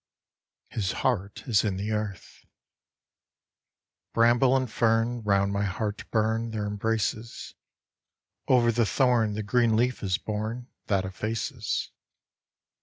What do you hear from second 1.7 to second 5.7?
the Earth BRAMBLE and fern Round my